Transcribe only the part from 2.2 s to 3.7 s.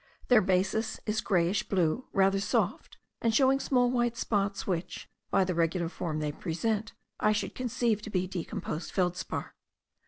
soft, and showing